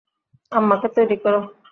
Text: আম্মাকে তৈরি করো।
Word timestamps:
আম্মাকে 0.51 0.87
তৈরি 0.95 1.17
করো। 1.23 1.39